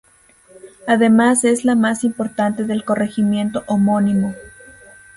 [0.87, 4.33] Además es la más importante del corregimiento homónimo.